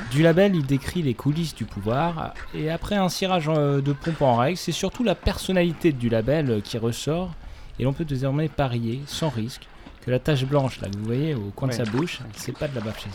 Dulabel, 0.10 0.56
il 0.56 0.66
décrit 0.66 1.02
les 1.02 1.14
coulisses 1.14 1.54
du 1.54 1.66
pouvoir, 1.66 2.34
et 2.56 2.70
après 2.72 2.96
un 2.96 3.10
cirage 3.10 3.50
euh, 3.50 3.82
de 3.82 3.92
pompe 3.92 4.22
en 4.22 4.38
règle, 4.38 4.56
c'est 4.58 4.72
surtout 4.72 5.04
la 5.04 5.14
personnalité 5.14 5.92
de 5.92 5.98
Dulabel 5.98 6.50
euh, 6.52 6.62
qui 6.62 6.78
ressort, 6.78 7.32
et 7.78 7.84
l'on 7.84 7.92
peut 7.92 8.06
désormais 8.06 8.48
parier, 8.48 9.02
sans 9.06 9.28
risque, 9.28 9.68
que 10.06 10.12
la 10.12 10.20
tache 10.20 10.46
blanche 10.46 10.80
là 10.80 10.88
que 10.88 10.98
vous 10.98 11.04
voyez 11.06 11.36
au 11.36 11.52
coin 11.54 11.68
Ouais. 11.68 11.78
de 11.78 11.84
sa 11.84 11.92
bouche, 11.92 12.20
c'est 12.34 12.58
pas 12.58 12.70
de 12.70 12.76
la 12.76 12.82
baffe 12.82 13.04
chez 13.04 13.10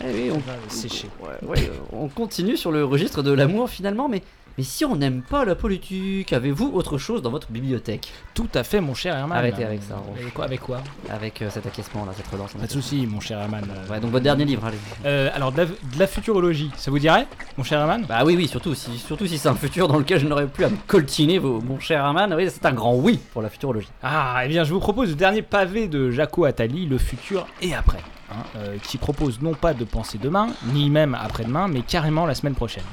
Eh 0.00 0.12
oui, 0.12 0.30
on, 0.32 0.38
va 0.38 0.52
sécher. 0.68 1.08
ouais, 1.20 1.48
ouais, 1.48 1.70
on 1.92 2.06
continue 2.08 2.56
sur 2.56 2.70
le 2.70 2.84
registre 2.84 3.24
de 3.24 3.32
l'amour 3.32 3.68
finalement, 3.68 4.08
mais, 4.08 4.22
mais 4.58 4.64
si 4.64 4.84
on 4.84 4.96
n'aime 4.96 5.22
pas 5.22 5.44
la 5.44 5.54
politique, 5.54 6.32
avez-vous 6.32 6.70
autre 6.74 6.98
chose 6.98 7.22
dans 7.22 7.30
votre 7.30 7.50
bibliothèque? 7.50 8.12
Tout 8.34 8.48
à 8.54 8.62
fait, 8.64 8.80
mon 8.80 8.94
cher 8.94 9.16
Herman. 9.16 9.36
Arrêtez 9.38 9.64
avec 9.64 9.82
ça. 9.82 10.02
Avec 10.18 10.34
quoi, 10.34 10.44
avec 10.44 10.60
quoi? 10.60 10.80
Avec 11.10 11.42
euh, 11.42 11.50
cet 11.50 11.66
acquiescement 11.66 12.04
là, 12.04 12.12
cette 12.16 12.28
relance 12.28 12.52
Pas 12.52 12.66
de 12.66 12.70
soucis, 12.70 13.06
mon 13.06 13.20
cher 13.20 13.38
Herman. 13.38 13.64
Ouais, 13.90 14.00
donc 14.00 14.10
votre 14.10 14.24
dernier 14.24 14.44
livre, 14.44 14.64
allez. 14.64 14.78
Euh, 15.04 15.30
alors, 15.34 15.52
de 15.52 15.58
la, 15.58 15.64
de 15.66 15.98
la 15.98 16.06
futurologie, 16.06 16.70
ça 16.76 16.90
vous 16.90 16.98
dirait, 16.98 17.26
mon 17.56 17.64
cher 17.64 17.80
Herman? 17.80 18.04
Bah 18.08 18.22
oui, 18.24 18.34
oui, 18.36 18.48
surtout 18.48 18.74
si, 18.74 18.98
surtout 18.98 19.26
si 19.26 19.38
c'est 19.38 19.48
un 19.48 19.54
futur 19.54 19.88
dans 19.88 19.98
lequel 19.98 20.18
je 20.20 20.26
n'aurais 20.26 20.46
plus 20.46 20.64
à 20.64 20.68
me 20.68 20.76
coltiner, 20.86 21.38
vos, 21.38 21.60
mon 21.60 21.78
cher 21.80 22.04
Herman. 22.04 22.32
Oui, 22.34 22.48
c'est 22.50 22.66
un 22.66 22.72
grand 22.72 22.94
oui 22.94 23.18
pour 23.32 23.42
la 23.42 23.48
futurologie. 23.48 23.88
Ah, 24.02 24.42
eh 24.44 24.48
bien, 24.48 24.64
je 24.64 24.72
vous 24.72 24.80
propose 24.80 25.10
le 25.10 25.14
dernier 25.14 25.42
pavé 25.42 25.88
de 25.88 26.10
Jaco 26.10 26.44
Attali, 26.44 26.86
Le 26.86 26.98
futur 26.98 27.46
et 27.60 27.74
après, 27.74 28.02
hein, 28.30 28.42
euh, 28.56 28.76
qui 28.82 28.98
propose 28.98 29.40
non 29.40 29.54
pas 29.54 29.74
de 29.74 29.84
penser 29.84 30.18
demain, 30.18 30.48
ni 30.72 30.90
même 30.90 31.16
après-demain, 31.20 31.68
mais 31.68 31.82
carrément 31.82 32.26
la 32.26 32.34
semaine 32.34 32.54
prochaine. 32.54 32.84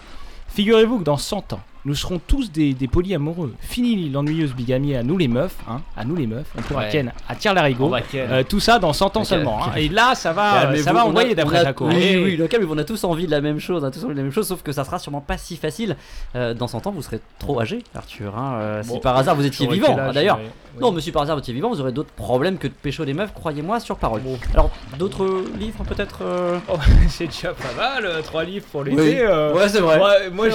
Figurez-vous 0.52 1.00
que 1.00 1.04
dans 1.04 1.18
100 1.18 1.54
ans, 1.54 1.62
nous 1.86 1.96
serons 1.96 2.20
tous 2.20 2.52
des, 2.52 2.74
des 2.74 2.88
polyamoureux. 2.88 3.54
Fini 3.62 4.10
l'ennuyeuse 4.10 4.54
bigamie 4.54 4.96
à 4.96 5.04
nous 5.04 5.18
les 5.18 5.28
meufs, 5.28 5.56
hein, 5.70 5.82
à 5.96 6.04
nous 6.06 6.16
les 6.16 6.28
meufs, 6.28 6.48
on 6.58 6.62
pourra 6.62 6.82
Ouais. 6.84 6.90
ken 6.90 7.14
à 7.28 7.36
tire 7.36 7.54
larigot. 7.54 7.92
Euh, 8.16 8.44
tout 8.48 8.60
ça 8.60 8.80
dans 8.80 8.94
100 8.94 9.18
ans 9.18 9.24
seulement. 9.24 9.64
hein. 9.66 9.72
Et 9.78 9.90
là, 9.90 10.14
ça 10.16 10.34
va, 10.34 10.76
ça 10.78 10.92
va 10.94 11.04
on 11.04 11.08
a- 11.08 11.10
envoyer 11.10 11.36
d'après 11.36 11.64
Jaco. 11.64 11.88
Oui, 11.88 11.96
Eh, 12.02 12.18
oui, 12.24 12.36
le 12.38 12.48
on 12.70 12.78
a 12.78 12.84
tous 12.84 13.04
envie 13.04 13.26
de 13.26 13.32
la 13.32 13.42
même 13.42 13.60
chose, 13.60 13.84
on 13.84 13.88
a 13.88 13.92
tous 13.92 14.04
envie 14.04 14.14
de 14.14 14.18
la 14.20 14.24
même 14.24 14.32
chose, 14.32 14.48
sauf 14.48 14.62
que 14.62 14.72
ça 14.72 14.84
sera 14.84 15.00
sûrement 15.00 15.22
pas 15.22 15.38
si 15.38 15.56
facile. 15.56 15.96
Euh, 16.36 16.54
dans 16.54 16.68
100 16.68 16.86
ans, 16.88 16.92
vous 16.92 17.02
serez 17.02 17.20
trop 17.40 17.60
âgé, 17.62 17.84
Arthur. 17.96 18.38
hein, 18.38 18.56
euh, 18.60 18.84
si 18.84 18.90
Bon, 18.90 19.00
par 19.00 19.16
hasard 19.18 19.36
vous 19.36 19.46
étiez 19.46 19.68
vivant, 19.68 19.98
hein, 19.98 20.12
d'ailleurs. 20.14 20.38
ouais. 20.38 20.50
Non, 20.82 20.92
mais 20.92 21.02
si 21.02 21.12
par 21.12 21.24
hasard 21.24 21.36
vous 21.36 21.42
étiez 21.42 21.54
vivant, 21.54 21.70
vous 21.70 21.82
aurez 21.82 21.92
d'autres 21.92 22.12
problèmes 22.12 22.58
que 22.58 22.68
de 22.68 22.74
pécho 22.74 23.04
des 23.04 23.14
meufs, 23.14 23.34
croyez-moi, 23.34 23.80
sur 23.80 23.98
parole. 23.98 24.22
Bon. 24.22 24.38
Alors, 24.54 24.70
d'autres 24.98 25.44
livres 25.60 25.84
peut-être 25.84 26.20
euh 26.24 26.58
Oh, 26.72 26.76
c'est 27.10 27.26
déjà 27.28 27.54
pas 27.54 27.74
mal, 27.76 28.08
trois 28.24 28.44
livres 28.44 28.66
pour 28.72 28.84
l'été. 28.84 29.02
Oui. 29.02 29.16
euh. 29.20 29.54
Ouais, 29.54 29.68
c'est 29.68 29.80
vrai. 29.80 30.00
Ouais, 30.00 30.30
moi, 30.32 30.48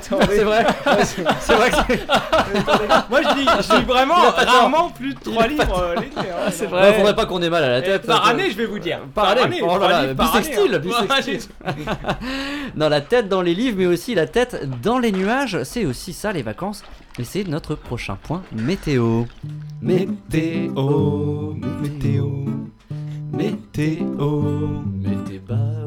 C'est 0.00 0.10
C'est 0.36 0.44
vrai. 0.44 0.66
c'est 1.40 1.54
vrai 1.54 1.70
que 1.70 1.76
c'est- 1.88 2.06
Moi 3.10 3.20
je 3.22 3.34
dis, 3.34 3.46
je 3.68 3.76
dis 3.78 3.84
vraiment 3.84 4.14
rarement 4.14 4.90
plus 4.90 5.14
de 5.14 5.18
Il 5.26 5.32
trois 5.32 5.42
a 5.44 5.46
pas 5.46 5.48
livres 5.48 5.78
euh, 5.82 5.94
l'été. 5.96 6.18
hein, 6.20 6.50
c'est 6.50 6.64
non. 6.64 6.70
vrai. 6.70 6.94
faudrait 6.94 7.14
pas 7.16 7.26
qu'on 7.26 7.42
ait 7.42 7.50
mal 7.50 7.64
à 7.64 7.68
la 7.68 7.78
Eh, 7.78 7.82
tête. 7.82 8.06
par 8.06 8.26
euh, 8.26 8.30
année, 8.30 8.50
je 8.50 8.56
vais 8.56 8.66
vous 8.66 8.78
dire. 8.78 9.00
Par 9.14 9.28
année, 9.30 9.60
oh 9.62 9.66
là 9.78 10.04
là, 10.04 10.14
par 10.14 10.34
année, 10.34 10.42
bisextile, 10.42 10.74
hein. 10.74 10.78
bisextile. 10.78 11.40
La 12.90 13.00
tête 13.00 13.28
dans 13.28 13.42
les 13.42 13.54
livres, 13.54 13.76
mais 13.78 13.86
aussi 13.86 14.14
la 14.14 14.26
tête 14.26 14.68
dans 14.82 14.98
les 14.98 15.12
nuages. 15.12 15.62
C'est 15.64 15.84
aussi 15.86 16.12
ça 16.12 16.32
les 16.32 16.42
vacances. 16.42 16.82
Et 17.18 17.24
c'est 17.24 17.44
notre 17.44 17.74
prochain 17.74 18.16
point 18.22 18.42
météo. 18.52 19.24
Météo, 19.82 21.54
météo, 21.54 21.54
météo. 21.80 22.26
Météo 23.32 24.06
bas 25.48 25.86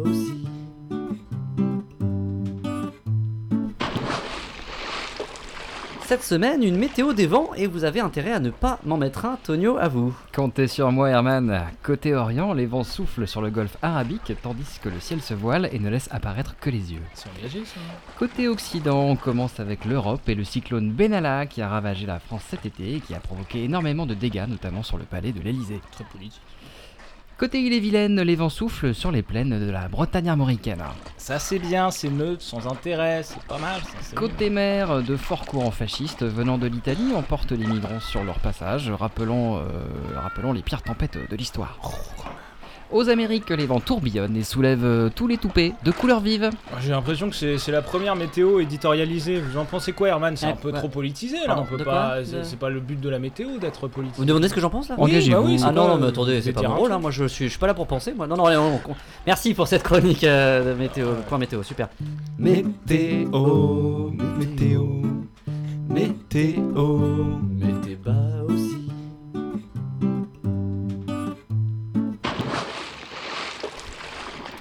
Cette 6.14 6.22
semaine, 6.22 6.62
une 6.62 6.78
météo 6.78 7.12
des 7.12 7.26
vents 7.26 7.56
et 7.56 7.66
vous 7.66 7.86
avez 7.86 8.00
intérêt 8.00 8.34
à 8.34 8.40
ne 8.40 8.52
pas 8.52 8.78
m'en 8.86 8.98
mettre 8.98 9.26
un, 9.26 9.36
Tonio, 9.44 9.80
à 9.80 9.88
vous. 9.88 10.16
Comptez 10.32 10.68
sur 10.68 10.92
moi, 10.92 11.10
Herman. 11.10 11.64
Côté 11.82 12.14
Orient, 12.14 12.54
les 12.54 12.68
vents 12.68 12.84
soufflent 12.84 13.28
sur 13.28 13.42
le 13.42 13.50
golfe 13.50 13.78
arabique, 13.82 14.32
tandis 14.44 14.80
que 14.80 14.90
le 14.90 15.00
ciel 15.00 15.24
se 15.24 15.34
voile 15.34 15.70
et 15.72 15.80
ne 15.80 15.90
laisse 15.90 16.08
apparaître 16.12 16.56
que 16.62 16.70
les 16.70 16.94
yeux. 16.94 17.02
Ça. 17.16 17.32
Côté 18.20 18.48
Occident, 18.48 19.02
on 19.10 19.16
commence 19.16 19.60
avec 19.60 19.86
l'Europe 19.86 20.30
et 20.30 20.36
le 20.36 20.44
cyclone 20.44 20.92
Benalla 20.92 21.48
qui 21.48 21.64
a 21.64 21.68
ravagé 21.68 22.06
la 22.06 22.20
France 22.20 22.44
cet 22.48 22.68
été 22.68 22.98
et 22.98 23.00
qui 23.00 23.16
a 23.16 23.20
provoqué 23.20 23.64
énormément 23.64 24.06
de 24.06 24.14
dégâts, 24.14 24.46
notamment 24.48 24.84
sur 24.84 25.00
le 25.00 25.06
palais 25.06 25.32
de 25.32 25.42
l'Elysée. 25.42 25.82
Très 25.94 26.04
politique. 26.04 26.44
Côté 27.44 27.60
île-et-Vilaine, 27.60 28.22
les 28.22 28.38
vents 28.38 28.48
soufflent 28.48 28.96
sur 28.96 29.12
les 29.12 29.22
plaines 29.22 29.60
de 29.60 29.70
la 29.70 29.90
Bretagne 29.90 30.30
armoricaine. 30.30 30.82
Ça 31.18 31.40
c'est 31.40 31.60
bien, 31.60 31.92
c'est 31.92 32.08
neutre, 32.08 32.42
sans 32.42 32.72
intérêt, 32.72 33.22
c'est 33.22 33.44
pas 33.44 33.58
mal. 33.58 33.82
Ça, 34.00 34.16
Côté 34.16 34.50
mer, 34.50 35.04
de 35.04 35.18
forts 35.18 35.46
courants 35.46 35.70
fascistes 35.70 36.24
venant 36.24 36.58
de 36.58 36.68
l'Italie 36.68 37.14
emportent 37.14 37.52
les 37.52 37.68
migrants 37.68 38.00
sur 38.00 38.24
leur 38.24 38.40
passage, 38.40 38.90
rappelant, 38.92 39.58
euh, 39.58 39.62
rappelant 40.16 40.54
les 40.54 40.62
pires 40.62 40.84
tempêtes 40.84 41.18
de 41.30 41.36
l'histoire. 41.36 41.80
Aux 42.92 43.10
Amériques, 43.10 43.50
les 43.50 43.66
vents 43.66 43.80
tourbillonnent 43.80 44.36
et 44.38 44.44
soulèvent 44.44 44.86
euh, 44.86 45.10
tous 45.14 45.28
les 45.28 45.38
toupets 45.38 45.74
de 45.84 45.92
couleurs 45.92 46.20
vives. 46.20 46.42
bien. 46.42 46.80
J'ai 46.82 46.92
l'impression 46.92 47.30
que 47.30 47.58
c'est 47.58 47.72
la 47.72 47.82
première 47.82 48.16
météo 48.16 48.60
éditorialisée. 48.60 49.40
Vous 49.40 49.58
en 49.58 49.66
pensez 49.66 49.94
quoi, 49.94 50.10
Herman? 50.10 50.36
C'est 50.38 50.46
un 50.46 50.56
peu 50.56 50.72
ouais. 50.72 50.78
trop 50.78 50.90
politisé 50.90 51.38
là. 51.40 51.48
Pardon, 51.48 51.64
on 51.72 51.78
peut 51.78 51.84
pas. 51.84 52.18
C'est 52.24 52.38
De- 52.40 52.44
c'est 52.44 52.60
pas 52.60 52.70
le 52.70 52.80
but 52.80 53.00
de 53.02 53.10
la 53.10 53.18
météo 53.20 53.58
d'être 53.60 53.88
politisé. 53.88 54.18
Vous 54.18 54.24
me 54.24 54.28
demandez 54.28 54.48
ce 54.48 54.54
que 54.54 54.62
j'en 54.62 54.70
pense 54.70 54.90
là? 54.90 54.96
Oui, 54.98 55.12
Engagez-vous. 55.12 55.42
bah 55.42 55.48
oui, 55.48 55.60
Ah 55.64 55.72
non, 55.72 55.84
pas, 55.86 55.88
non, 55.94 55.98
mais 55.98 56.06
euh, 56.06 56.10
attendez, 56.10 56.42
c'est 56.42 56.54
pas 56.54 56.62
mon 56.62 56.70
un 56.70 56.74
rôle, 56.76 56.92
hein, 56.92 57.00
moi 57.00 57.12
je 57.12 57.26
suis, 57.26 57.46
je 57.46 57.50
suis 57.50 57.60
pas 57.60 57.68
là 57.68 57.74
pour 57.74 57.88
penser. 57.88 58.14
Moi. 58.14 58.28
Non, 58.28 58.36
non, 58.38 58.46
allez, 58.46 58.60
Merci 59.26 59.54
pour 59.54 59.68
cette 59.68 59.84
chronique 59.84 60.24
euh, 60.24 60.74
de 60.74 60.80
météo, 60.80 61.08
point 61.28 61.38
météo, 61.40 61.64
super. 61.64 61.88
Météo, 62.38 62.70
météo, 64.38 64.84
météo. 65.90 66.64
Météo 67.58 67.98
bas 68.04 68.44
aussi. 68.48 68.73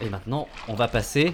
Et 0.02 0.08
maintenant, 0.08 0.48
on 0.66 0.74
va 0.74 0.88
passer 0.88 1.32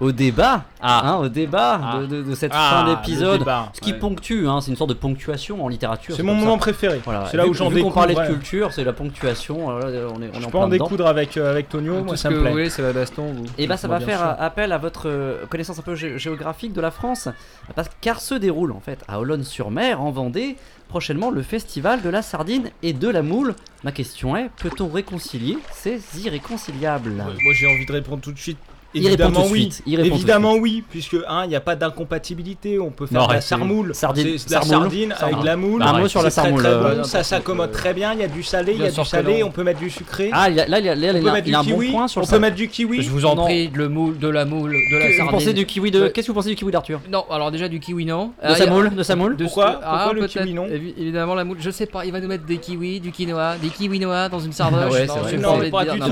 au 0.00 0.12
débat, 0.12 0.64
Ah. 0.80 1.02
hein, 1.12 1.16
au 1.16 1.28
débat 1.28 1.80
Ah. 1.82 1.98
de, 2.00 2.06
de- 2.06 2.22
de 2.22 2.34
cette 2.34 2.52
Ah, 2.54 2.84
fin 2.84 2.94
d'épisode. 2.94 3.44
Ce 3.72 3.80
qui 3.80 3.92
ouais. 3.92 3.98
ponctue, 3.98 4.46
hein, 4.46 4.60
c'est 4.60 4.70
une 4.70 4.76
sorte 4.76 4.90
de 4.90 4.94
ponctuation 4.94 5.64
en 5.64 5.68
littérature. 5.68 6.14
C'est 6.16 6.22
mon 6.22 6.34
ça. 6.34 6.40
moment 6.44 6.58
préféré. 6.58 7.00
Voilà. 7.04 7.26
C'est 7.30 7.36
là 7.36 7.44
Vu- 7.44 7.50
où 7.50 7.54
j'en 7.54 7.70
découvre. 7.70 7.94
parlait 7.94 8.14
de 8.14 8.20
ouais. 8.20 8.26
culture, 8.28 8.72
c'est 8.72 8.84
la 8.84 8.92
ponctuation. 8.92 9.70
là, 9.78 9.86
on 10.14 10.22
est, 10.22 10.30
on 10.34 10.40
Je 10.40 10.46
en 10.46 10.50
peux 10.50 10.58
en 10.58 10.68
dedans. 10.68 10.84
découdre 10.84 11.06
avec, 11.06 11.36
euh, 11.36 11.50
avec 11.50 11.68
Tonio, 11.68 11.98
Tout 11.98 12.04
moi 12.04 12.16
ce 12.16 12.22
ça 12.22 12.28
que 12.28 12.34
me 12.34 12.40
plaît. 12.42 12.50
voulez, 12.52 12.70
c'est 12.70 12.82
la 12.82 12.92
baston. 12.92 13.32
Vous. 13.32 13.44
Et 13.58 13.66
bah 13.66 13.76
ça 13.76 13.88
Moi, 13.88 13.98
va 13.98 14.04
faire 14.04 14.18
sûr. 14.20 14.36
appel 14.38 14.72
à 14.72 14.78
votre 14.78 15.08
euh, 15.08 15.46
connaissance 15.48 15.78
un 15.78 15.82
peu 15.82 15.94
gé- 15.94 16.16
géographique 16.18 16.72
de 16.72 16.80
la 16.80 16.90
France, 16.90 17.28
parce, 17.74 17.88
car 18.00 18.20
se 18.20 18.34
déroule 18.34 18.72
en 18.72 18.80
fait 18.80 19.00
à 19.08 19.18
Olonne-sur-Mer, 19.20 20.00
en 20.00 20.10
Vendée, 20.12 20.56
prochainement 20.88 21.30
le 21.30 21.42
festival 21.42 22.02
de 22.02 22.08
la 22.08 22.22
sardine 22.22 22.70
et 22.82 22.92
de 22.92 23.08
la 23.08 23.22
moule. 23.22 23.54
Ma 23.84 23.92
question 23.92 24.36
est, 24.36 24.48
peut-on 24.58 24.88
réconcilier 24.88 25.58
ces 25.72 26.00
irréconciliables? 26.24 27.10
Moi 27.42 27.52
j'ai 27.54 27.66
envie 27.66 27.84
de 27.86 27.92
répondre 27.92 28.22
tout 28.22 28.32
de 28.32 28.38
suite. 28.38 28.58
Il 28.94 29.06
répond 29.06 29.24
Évidemment 29.24 29.46
oui. 29.50 29.60
suite, 29.70 29.82
il 29.86 29.96
répond 29.96 30.08
tout 30.08 30.14
de 30.14 30.16
Évidemment 30.18 30.54
oui, 30.54 30.82
puisque 30.88 31.16
hein, 31.28 31.42
il 31.44 31.48
n'y 31.50 31.56
a 31.56 31.60
pas 31.60 31.76
d'incompatibilité. 31.76 32.78
On 32.78 32.90
peut 32.90 33.06
faire 33.06 33.20
Non, 33.20 33.26
de 33.28 33.34
la 33.34 33.40
sarmoule. 33.42 33.94
sardine- 33.94 34.24
de 34.24 34.52
la 34.52 34.62
sardine 34.62 35.14
avec 35.20 35.38
de 35.40 35.44
la 35.44 35.56
moule. 35.56 35.82
Un 35.82 35.98
mot 35.98 36.08
sur 36.08 36.22
la 36.22 36.30
très, 36.30 36.42
sarmoule, 36.42 36.62
très 36.62 36.72
euh, 36.72 36.94
bon, 36.96 37.04
ça 37.04 37.22
s'accommode 37.22 37.70
très 37.72 37.92
bien. 37.92 38.14
Il 38.14 38.20
y 38.20 38.22
a 38.22 38.28
du 38.28 38.42
salé, 38.42 38.72
il 38.74 38.80
y 38.82 38.86
a 38.86 38.90
du 38.90 39.04
salé. 39.04 39.42
On 39.42 39.50
peut 39.50 39.62
mettre 39.62 39.80
du 39.80 39.90
sucré. 39.90 40.30
Ah, 40.32 40.48
il 40.48 40.56
y 40.56 40.60
a- 40.60 40.66
là, 40.66 40.78
il 40.78 40.86
y 40.86 40.88
a, 40.88 40.94
là, 40.94 41.10
il 41.12 41.16
on 41.16 41.18
y 41.18 41.22
peut 41.22 41.28
a- 41.28 41.32
mettre 41.34 41.46
il 41.48 41.52
y 41.52 41.54
a 41.54 41.58
un 41.60 41.62
du 41.64 41.72
bon 41.72 41.78
kiwi. 41.80 41.90
point 41.92 42.08
sur 42.08 42.22
On 42.22 42.26
peut 42.26 42.38
mettre 42.38 42.56
du 42.56 42.68
kiwi. 42.68 43.02
Je 43.02 43.10
vous 43.10 43.26
en 43.26 43.34
Non. 43.34 43.44
prie, 43.44 43.68
de, 43.68 43.86
moule, 43.86 44.18
de 44.18 44.28
la 44.28 44.44
moule, 44.46 44.70
de 44.72 44.96
la 44.96 45.04
Que- 45.06 45.10
Vous 45.12 45.16
sardine. 45.18 45.30
pensez 45.38 45.52
du 45.52 45.66
kiwi 45.66 45.90
de. 45.90 46.02
Ouais. 46.04 46.10
Qu'est-ce 46.12 46.26
que 46.26 46.32
vous 46.32 46.36
pensez 46.38 46.48
du 46.50 46.56
kiwi 46.56 46.72
d'Arthur? 46.72 47.00
Non, 47.10 47.24
alors 47.30 47.50
déjà 47.50 47.68
du 47.68 47.80
kiwi 47.80 48.06
non. 48.06 48.32
De 48.42 48.54
sa 48.54 48.66
moule 48.66 48.94
De 48.94 49.02
sa 49.02 49.16
moule 49.16 49.36
Pourquoi 49.36 49.72
Pourquoi 49.82 50.12
le 50.14 50.26
kiwi 50.26 50.54
non? 50.54 50.66
Évi- 50.66 50.94
Évidemment 50.98 51.34
la 51.34 51.44
moule. 51.44 51.58
Je 51.60 51.70
sais 51.70 51.86
pas. 51.86 52.06
Il 52.06 52.12
va 52.12 52.20
nous 52.20 52.28
mettre 52.28 52.46
des 52.46 52.56
kiwis, 52.56 53.00
du 53.00 53.12
quinoa, 53.12 53.56
des 53.58 53.68
kiwinois 53.68 54.30
dans 54.30 54.40
une 54.40 54.52
sardoche. 54.52 54.80
Ah 54.80 54.90
ouais, 54.90 55.06
Non, 55.36 55.58
pas 55.70 55.84
du 55.84 56.00
tout. 56.00 56.08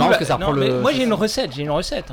Moi 0.82 0.92
j'ai 0.92 1.04
une 1.04 1.14
recette, 1.14 1.52
j'ai 1.56 1.62
une 1.62 1.70
recette. 1.70 2.12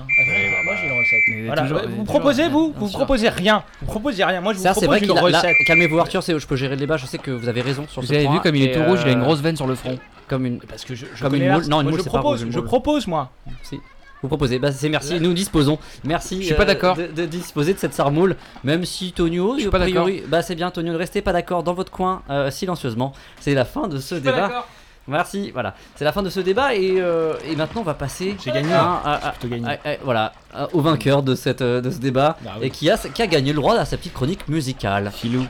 Moi 0.64 0.74
j'ai 0.80 0.88
une 0.88 1.00
recette. 1.00 1.20
Mais 1.30 1.46
Voilà. 1.46 1.62
toujours- 1.64 1.82
Vous 1.88 2.04
proposez 2.04 2.48
vous 2.50 2.74
Vous 2.78 2.88
sûr. 2.90 3.00
proposez 3.00 3.30
rien. 3.30 3.64
Vous 3.82 3.88
proposez 3.88 4.24
rien. 4.24 4.42
Moi 4.42 4.54
je 4.54 4.58
vous 4.58 4.64
Ça, 4.64 4.74
c'est 4.74 4.86
vrai 4.86 5.00
propose 5.02 5.28
une 5.30 5.34
a. 5.36 5.40
recette. 5.40 5.56
Calmez-vous, 5.66 6.00
Arthur, 6.00 6.24
c'est- 6.24 6.38
je 6.40 6.48
peux 6.48 6.56
gérer 6.56 6.76
le 6.76 6.80
débat. 6.80 6.98
Je 6.98 7.06
sais 7.06 7.18
que 7.18 7.32
vous 7.32 7.48
avez 7.50 7.62
raison 7.62 7.86
sur 7.88 8.02
Vous 8.02 8.08
ce 8.08 8.14
avez 8.14 8.26
point. 8.26 8.34
vu 8.36 8.40
comme 8.42 8.56
il 8.56 8.64
est 8.68 8.74
tout 8.74 8.84
rouge, 8.84 9.00
il 9.04 9.10
a 9.10 9.12
une 9.14 9.20
euh, 9.20 9.24
grosse 9.24 9.40
veine 9.42 9.56
sur 9.56 9.68
le 9.68 9.76
front. 9.76 9.98
Comme 10.28 10.46
une. 10.46 10.60
Parce 10.60 10.86
que 10.86 10.96
je, 10.96 11.06
je 11.14 11.22
Comme 11.24 11.36
une 11.36 11.50
moule. 11.52 11.66
Non, 11.68 11.82
une 11.82 11.90
moule, 11.90 12.00
je 12.00 12.04
c'est 12.04 12.10
pas 12.10 12.20
propose. 12.20 12.40
rouge, 12.40 12.48
une 12.48 12.54
Je 12.54 12.60
propose 12.60 13.08
moi. 13.08 13.32
Si. 13.64 13.80
Vous 14.22 14.30
proposez, 14.30 14.58
bah 14.58 14.72
c'est 14.72 14.88
merci, 14.88 15.20
nous 15.20 15.34
disposons. 15.34 15.78
Merci. 16.06 16.38
Je 16.40 16.46
suis 16.46 16.54
pas 16.56 16.64
euh, 16.64 16.66
d'accord. 16.66 16.96
De, 16.96 17.08
de 17.08 17.26
disposer 17.26 17.74
de 17.74 17.78
cette 17.80 17.94
sarmoule, 17.94 18.38
même 18.64 18.86
si 18.86 19.12
Tonio, 19.12 19.56
Je 19.56 19.60
suis 19.60 19.68
a 19.68 19.72
pas 19.72 19.80
priori, 19.80 20.24
bah 20.30 20.42
c'est 20.42 20.56
bien 20.56 20.72
Tonio, 20.72 20.94
ne 20.94 20.98
restez 20.98 21.22
pas 21.22 21.34
d'accord 21.34 21.62
dans 21.64 21.74
votre 21.74 21.92
coin 21.92 22.22
euh, 22.30 22.50
silencieusement. 22.50 23.12
C'est 23.42 23.54
la 23.54 23.66
fin 23.66 23.90
de 23.90 23.98
ce 24.00 24.16
débat. 24.16 24.66
Merci, 25.08 25.52
voilà. 25.52 25.76
C'est 25.96 26.06
la 26.06 26.14
fin 26.14 26.24
de 26.24 26.30
ce 26.30 26.40
débat 26.40 26.76
et, 26.76 26.96
euh, 26.98 27.34
et 27.50 27.56
maintenant 27.56 27.82
on 27.82 27.84
va 27.84 27.94
passer. 27.94 28.38
J'ai 28.44 28.52
gagné. 28.52 28.72
à- 28.74 29.02
à- 29.04 29.28
à- 29.30 29.34
gagné. 29.46 29.68
voilà, 30.04 30.32
à- 30.54 30.68
au 30.74 30.80
vainqueur 30.82 31.24
de 31.24 31.36
cette 31.36 31.62
euh, 31.62 31.82
de 31.82 31.90
ce 31.92 31.98
débat 31.98 32.38
Ah 32.46 32.52
oui. 32.60 32.68
et 32.68 32.70
qui 32.70 32.90
a 32.90 32.98
qui 32.98 33.22
a 33.22 33.28
gagné 33.28 33.52
le 33.52 33.58
droit 33.60 33.76
à 33.76 33.84
sa 33.86 33.98
petite 33.98 34.14
chronique 34.14 34.48
musicale. 34.48 35.12
Filou. 35.14 35.46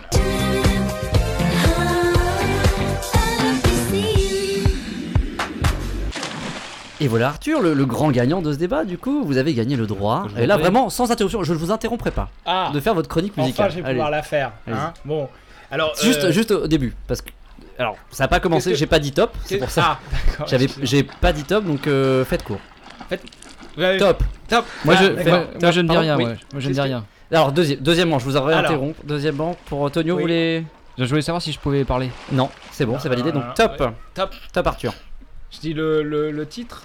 Et 7.02 7.08
voilà 7.08 7.30
Arthur, 7.30 7.62
le, 7.62 7.74
le 7.74 7.86
grand 7.86 8.12
gagnant 8.12 8.42
de 8.42 8.54
ce 8.54 8.58
débat. 8.58 8.86
Du 8.86 8.98
coup, 8.98 9.24
vous 9.26 9.38
avez 9.38 9.54
gagné 9.54 9.76
le 9.76 9.86
droit. 9.88 10.28
Je 10.36 10.42
Et 10.42 10.46
là 10.46 10.58
vraiment 10.58 10.90
sans 10.90 11.12
interruption, 11.12 11.44
je 11.44 11.54
ne 11.54 11.58
vous 11.58 11.72
interromprai 11.72 12.12
pas 12.12 12.30
Ah. 12.46 12.72
de 12.74 12.80
faire 12.80 12.94
votre 12.94 13.10
chronique 13.10 13.34
Enfin 13.36 13.42
musicale. 13.44 13.72
je 13.72 13.76
vais 13.78 13.84
Allez. 13.84 13.94
pouvoir 13.96 14.12
la 14.12 14.24
faire. 14.24 14.52
Hein. 14.72 14.94
Bon. 15.04 15.28
Alors. 15.72 15.92
Juste, 16.02 16.24
euh, 16.26 16.32
juste 16.32 16.52
au 16.52 16.68
début, 16.68 16.94
parce 17.08 17.22
que. 17.22 17.30
Alors, 17.80 17.98
ça 18.12 18.24
n'a 18.26 18.28
pas 18.28 18.40
commencé, 18.40 18.72
que- 18.72 18.78
j'ai 18.78 18.86
pas 18.86 19.00
dit 19.00 19.12
top, 19.12 19.32
c'est 19.46 19.58
pour 19.58 19.70
ça. 19.70 20.00
Ah. 20.40 20.46
J'avais, 20.48 20.68
j'ai 20.82 21.04
pas 21.04 21.34
dit 21.34 21.44
top, 21.44 21.66
donc 21.66 21.88
euh, 21.88 22.24
faites 22.26 22.44
court. 22.44 22.60
Top. 24.00 24.24
Top. 24.48 24.66
Moi, 24.86 24.96
Ah, 24.98 25.04
je, 25.04 25.08
d'accord. 25.10 25.32
moi, 25.34 25.44
moi, 25.62 25.72
je 25.72 25.82
ne 25.82 25.88
dis 25.90 25.98
rien. 25.98 26.18
oui. 26.18 26.26
Moi, 26.26 26.36
je 26.58 26.70
ne 26.70 26.74
dis 26.74 26.82
rien. 26.82 27.06
Alors, 27.32 27.52
deuxième, 27.52 27.80
deuxièmement, 27.80 28.20
je 28.20 28.26
vous 28.26 28.38
aurais 28.38 28.54
Alors. 28.54 28.70
interrompu. 28.72 29.00
Deuxièmement, 29.04 29.56
pour 29.66 29.88
euh, 29.88 29.90
Tonio, 29.90 30.14
Oui. 30.16 30.20
vous 30.20 30.24
voulez. 30.28 30.64
Je 31.00 31.06
voulais 31.06 31.24
savoir 31.24 31.42
si 31.42 31.52
je 31.52 31.58
pouvais 31.60 31.84
parler. 31.86 32.12
Non, 32.32 32.50
c'est 32.72 32.86
bon, 32.86 33.00
c'est 33.00 33.10
validé, 33.10 33.32
donc 33.32 33.44
Ah, 33.50 33.54
top. 33.56 33.80
ouais. 33.80 33.88
Top. 34.14 34.36
Top 34.54 34.68
Arthur. 34.68 34.94
Je 35.50 35.60
dis 35.60 35.74
le, 35.74 36.04
le, 36.04 36.30
le 36.32 36.46
titre. 36.48 36.84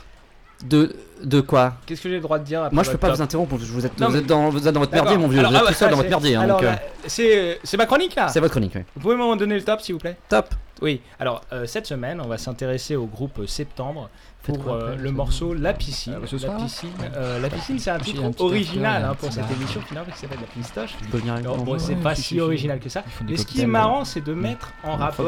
De, 0.64 0.97
de 1.23 1.40
quoi? 1.40 1.75
Qu'est-ce 1.87 2.02
que 2.02 2.09
j'ai 2.09 2.16
le 2.16 2.21
droit 2.21 2.38
de 2.38 2.45
dire 2.45 2.62
après 2.64 2.75
Moi, 2.75 2.83
je 2.83 2.90
peux 2.90 2.97
pas 2.99 3.09
top 3.09 3.16
vous 3.16 3.23
interrompre, 3.23 3.54
vous 3.57 3.87
êtes, 3.87 4.00
Non, 4.00 4.07
vous 4.09 4.12
mais- 4.14 4.18
êtes, 4.21 4.26
dans, 4.26 4.49
vous 4.49 4.66
êtes 4.66 4.75
dans 4.75 4.80
votre 4.80 4.92
merdier, 4.92 5.16
mon 5.16 5.28
vieux. 5.28 5.38
Alors, 5.38 5.52
vous 5.52 5.57
êtes 5.59 5.62
ah, 5.66 5.68
tout 5.73 5.75
seul 5.78 5.90
dans 5.90 5.97
votre 5.97 6.09
c'est- 6.09 6.11
merdier. 6.11 6.35
hein, 6.35 6.49
euh, 6.62 6.73
c'est 7.07 7.61
c'est 7.62 7.76
ma 7.76 7.87
chronique 7.87 8.16
là. 8.16 8.26
c'est 8.26 8.40
votre 8.40 8.50
chronique, 8.50 8.73
oui. 8.75 8.80
Vous 8.97 9.00
pouvez 9.02 9.14
me 9.14 9.37
donner 9.37 9.54
le 9.54 9.62
top 9.62 9.80
s'il 9.83 9.95
vous 9.95 10.00
plaît? 10.00 10.16
Top. 10.28 10.52
Oui, 10.80 11.00
alors 11.18 11.42
euh, 11.52 11.66
cette 11.66 11.87
semaine, 11.87 12.20
on 12.20 12.28
va 12.28 12.38
s'intéresser 12.38 12.97
au 12.97 13.06
groupe 13.06 13.47
Septembre 13.47 14.11
pour 14.42 14.73
euh, 14.73 14.97
le 14.97 15.11
morceau 15.12 15.52
La 15.52 15.75
Piscine. 15.75 16.14
Ah, 16.16 16.21
bah, 16.21 16.26
la, 16.49 16.64
piscine 16.64 16.90
euh, 17.16 17.38
la 17.38 17.50
Piscine, 17.50 17.78
c'est 17.78 17.90
un 17.90 17.99
J'ai 17.99 18.04
titre 18.12 18.25
un 18.25 18.30
original 18.38 19.04
hein, 19.04 19.11
un 19.11 19.14
pour 19.14 19.33
cette 19.33 19.50
émission 19.50 19.80
finalement 19.83 20.11
qui 20.11 20.18
s'appelle 20.18 20.38
La 20.40 20.47
Pistoche. 20.47 20.95
Alors, 21.37 21.57
bon, 21.64 21.73
ouais, 21.73 21.78
c'est 21.78 21.95
ouais, 21.95 22.02
pas 22.02 22.14
si, 22.14 22.40
original 22.40 22.78
que 22.80 22.88
ça. 22.88 23.04
Mais 23.28 23.37
ce 23.37 23.45
qui 23.47 23.61
est 23.61 23.66
marrant, 23.66 24.04
c'est 24.04 24.25
de 24.25 24.33
mettre 24.35 24.73
en 24.85 24.97
que 24.97 25.00
rapport 25.02 25.26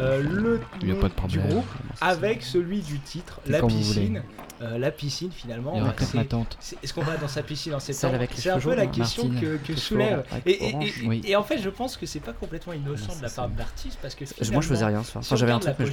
euh, 0.00 0.22
le 0.22 0.60
Il 0.80 0.88
y 0.88 0.90
a 0.90 0.94
nom 0.94 1.00
pas 1.00 1.08
de 1.08 1.12
du 1.28 1.38
groupe 1.40 1.66
avec 2.00 2.42
celui 2.42 2.80
du 2.80 2.98
titre, 3.00 3.40
La 3.46 3.62
Piscine. 3.62 4.22
Euh, 4.62 4.78
la 4.78 4.92
piscine 4.92 5.32
finalement, 5.32 5.74
bah, 5.74 5.82
aura 5.82 5.92
c'est- 6.06 6.16
ma 6.16 6.24
tante. 6.24 6.56
c'est- 6.60 6.76
Est-ce 6.82 6.94
qu'on 6.94 7.02
va 7.02 7.16
dans 7.16 7.26
sa 7.26 7.42
piscine 7.42 7.74
en 7.74 7.80
Celle 7.80 7.96
septembre 7.96 8.14
avec 8.14 8.30
les 8.36 8.40
C'est 8.40 8.50
un 8.50 8.58
peu 8.60 8.74
la 8.76 8.86
question 8.86 9.28
Martine. 9.28 9.58
que, 9.58 9.72
que 9.72 9.76
soulève. 9.76 10.24
Et, 10.46 10.68
et- 10.68 10.74
orange. 10.74 10.84
et- 11.02 11.06
Oui. 11.08 11.22
et 11.26 11.34
en 11.36 11.42
fait, 11.42 11.58
je 11.58 11.68
pense 11.68 11.96
que 11.96 12.06
c'est 12.06 12.20
pas 12.20 12.32
complètement 12.32 12.72
innocent 12.72 13.08
Ah, 13.10 13.16
de 13.18 13.22
la 13.24 13.30
part 13.30 13.48
c'est- 13.50 13.56
d'artiste 13.58 13.98
parce 14.00 14.14
que 14.14 14.24
Moi, 14.52 14.62
je 14.62 14.68
faisais 14.68 14.84
rien 14.84 15.02
ce 15.02 15.10
soir. 15.10 15.24
si 15.24 15.28
Enfin, 15.28 15.36
j'avais 15.36 15.52
un 15.52 15.58
truc, 15.58 15.74
mais 15.80 15.86
je 15.86 15.92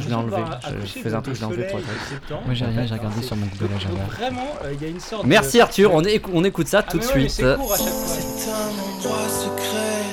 Je 0.00 0.08
l'ai 0.08 0.10
de 0.10 0.18
enlevé. 0.18 0.36
Je- 0.84 0.86
faisais 0.86 1.14
un 1.14 1.18
de 1.18 1.22
truc, 1.22 1.36
je 1.36 1.40
l'ai 1.40 1.46
enlevé 1.46 1.66
pour 1.70 1.80
soleil 1.80 1.90
être 1.90 2.04
de 2.04 2.08
septembre, 2.14 2.42
Moi, 2.46 2.54
j'ai 2.54 2.64
en 2.64 2.68
rien, 2.70 2.86
j'ai 2.86 2.94
regardé 2.94 3.22
sur 3.22 3.36
mon 3.36 3.46
Google 3.46 3.74
Agenda. 3.76 4.02
Vraiment, 4.16 4.46
euh, 4.64 4.72
il 4.74 4.82
y 4.82 4.84
a 4.86 4.88
une 4.88 5.00
sorte 5.00 5.24
Merci 5.26 5.56
de... 5.58 5.62
Arthur, 5.62 5.94
on, 5.94 6.02
éc- 6.02 6.22
on 6.32 6.44
écoute 6.44 6.68
ça 6.68 6.82
Ah, 6.86 6.90
tout 6.90 6.98
de 6.98 7.04
suite. 7.04 7.30
C'est 7.30 7.44
un 7.44 7.54
endroit 7.54 9.28
secret, 9.28 10.04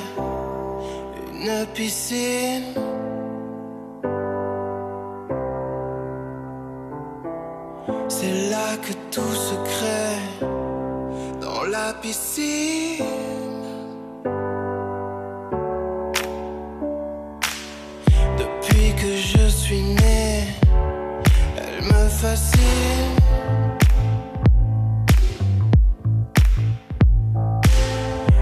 une 1.34 1.66
piscine. 1.74 2.64
C'est 8.08 8.50
là 8.50 8.78
que 8.82 8.94
tout 9.12 9.34
se 9.34 9.56
crée, 9.56 10.48
dans 11.42 11.64
la 11.64 11.94
piscine. 11.94 13.04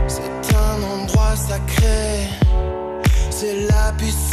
C'est 0.08 0.56
un 0.56 0.84
endroit 0.84 1.36
sacré, 1.36 2.28
c'est 3.30 3.68
la 3.68 3.92
piscine. 3.98 4.33